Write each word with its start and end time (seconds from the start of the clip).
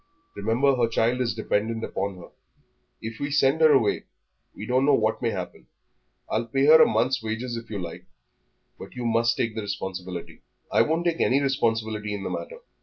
"Remember 0.33 0.75
her 0.77 0.87
child 0.87 1.21
is 1.21 1.35
dependent 1.35 1.83
upon 1.83 2.17
her; 2.17 2.29
if 3.03 3.19
we 3.19 3.29
send 3.29 3.61
her 3.61 3.71
away 3.71 4.05
we 4.55 4.65
don't 4.65 4.83
know 4.83 4.95
what 4.95 5.21
may 5.21 5.29
happen. 5.29 5.67
I'll 6.27 6.47
pay 6.47 6.65
her 6.65 6.81
a 6.81 6.87
month's 6.87 7.21
wages 7.21 7.55
if 7.55 7.69
you 7.69 7.77
like, 7.77 8.07
but 8.79 8.95
you 8.95 9.05
must 9.05 9.37
take 9.37 9.53
the 9.53 9.61
responsibility." 9.61 10.41
"I 10.71 10.81
won't 10.81 11.05
take 11.05 11.21
any 11.21 11.39
responsibility 11.39 12.15
in 12.15 12.23
the 12.23 12.31
matter. 12.31 12.61